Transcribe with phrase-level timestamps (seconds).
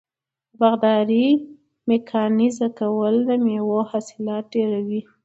[0.49, 1.25] د باغدارۍ
[1.89, 5.01] میکانیزه کول د میوو حاصلات ډیروي.